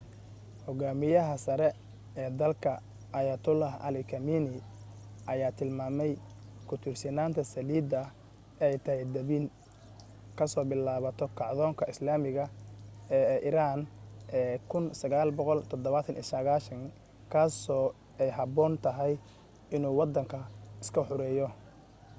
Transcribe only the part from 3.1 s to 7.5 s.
ayatollah ali khamenei ayaa tilmaamay ku tiirsanaanta